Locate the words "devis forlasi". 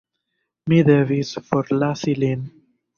0.89-2.19